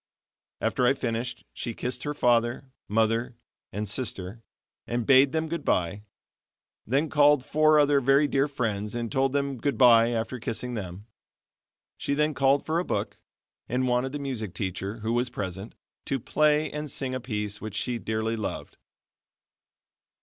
After 0.61 0.87
I 0.87 0.95
finished, 0.95 1.45
she 1.53 1.75
kissed 1.75 2.05
her 2.05 2.15
father, 2.15 2.71
mother, 2.87 3.35
and 3.71 3.87
sister 3.87 4.41
and 4.87 5.05
bade 5.05 5.31
them 5.31 5.47
goodbye; 5.47 6.01
then 6.87 7.07
called 7.07 7.45
four 7.45 7.79
other 7.79 8.01
very 8.01 8.27
dear 8.27 8.47
friends 8.47 8.95
and 8.95 9.11
told 9.11 9.31
them 9.33 9.57
goodbye 9.59 10.09
after 10.09 10.39
kissing 10.39 10.73
them. 10.73 11.05
She 11.99 12.15
then 12.15 12.33
called 12.33 12.65
for 12.65 12.79
a 12.79 12.83
book 12.83 13.19
and 13.69 13.87
wanted 13.87 14.11
the 14.11 14.17
music 14.17 14.55
teacher, 14.55 15.01
who 15.01 15.13
was 15.13 15.29
present, 15.29 15.75
to 16.05 16.19
play 16.19 16.71
and 16.71 16.89
sing 16.89 17.13
a 17.13 17.19
piece 17.19 17.61
which 17.61 17.75
she 17.75 17.99
dearly 17.99 18.35
loved. 18.35 18.77